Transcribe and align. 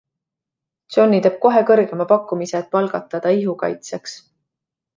Johnny 0.95 1.19
teeb 1.25 1.35
kohe 1.43 1.61
kõrgema 1.67 2.07
pakkumise, 2.13 2.63
et 2.65 2.73
palgata 2.77 3.21
ta 3.27 3.35
ihukaitsjaks. 3.45 4.21